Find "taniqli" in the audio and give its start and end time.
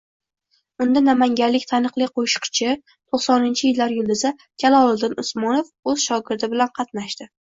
1.71-2.07